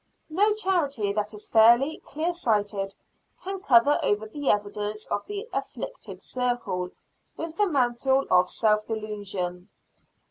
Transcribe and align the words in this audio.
No 0.31 0.55
charity 0.55 1.13
that 1.13 1.31
is 1.31 1.47
fairly 1.47 2.01
clear 2.03 2.33
sighted, 2.33 2.95
can 3.43 3.59
cover 3.59 3.99
over 4.01 4.25
the 4.25 4.49
evidence 4.49 5.05
of 5.09 5.23
the 5.27 5.47
"afflicted 5.53 6.23
circle" 6.23 6.89
with 7.37 7.55
the 7.55 7.67
mantle 7.67 8.25
of 8.31 8.49
self 8.49 8.87
delusion. 8.87 9.69